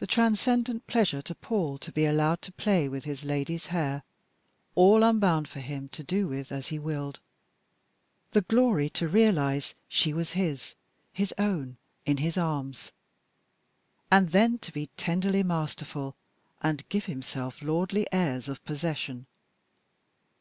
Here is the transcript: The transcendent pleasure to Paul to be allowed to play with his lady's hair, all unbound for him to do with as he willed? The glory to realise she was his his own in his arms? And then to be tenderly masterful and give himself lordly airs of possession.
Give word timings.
The 0.00 0.08
transcendent 0.08 0.88
pleasure 0.88 1.22
to 1.22 1.36
Paul 1.36 1.78
to 1.78 1.92
be 1.92 2.04
allowed 2.04 2.42
to 2.42 2.50
play 2.50 2.88
with 2.88 3.04
his 3.04 3.22
lady's 3.22 3.66
hair, 3.68 4.02
all 4.74 5.04
unbound 5.04 5.46
for 5.46 5.60
him 5.60 5.88
to 5.90 6.02
do 6.02 6.26
with 6.26 6.50
as 6.50 6.66
he 6.70 6.80
willed? 6.80 7.20
The 8.32 8.40
glory 8.40 8.90
to 8.90 9.06
realise 9.06 9.76
she 9.88 10.12
was 10.12 10.32
his 10.32 10.74
his 11.12 11.32
own 11.38 11.76
in 12.04 12.16
his 12.16 12.36
arms? 12.36 12.90
And 14.10 14.30
then 14.32 14.58
to 14.58 14.72
be 14.72 14.88
tenderly 14.96 15.44
masterful 15.44 16.16
and 16.60 16.82
give 16.88 17.04
himself 17.04 17.62
lordly 17.62 18.08
airs 18.12 18.48
of 18.48 18.64
possession. 18.64 19.26